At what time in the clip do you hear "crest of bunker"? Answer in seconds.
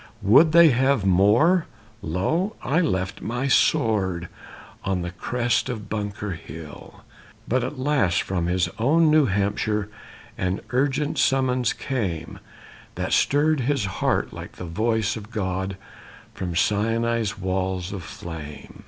5.11-6.31